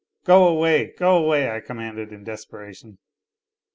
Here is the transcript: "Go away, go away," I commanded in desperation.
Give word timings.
"Go 0.25 0.47
away, 0.47 0.93
go 0.97 1.15
away," 1.23 1.51
I 1.51 1.59
commanded 1.59 2.11
in 2.11 2.23
desperation. 2.23 2.97